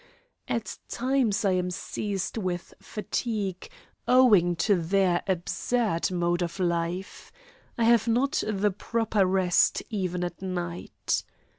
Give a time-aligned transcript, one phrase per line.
[0.47, 3.69] At times I am seized with fatigue
[4.07, 7.31] owing to their absurd mode of life.
[7.77, 11.23] I have not the proper rest even at night.